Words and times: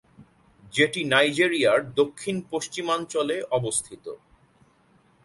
যেটি 0.73 1.01
নাইজেরিয়ার 1.03 1.79
দক্ষিণ-পশ্চিমাঞ্চলে 1.95 3.37
অবস্থিত। 3.51 4.05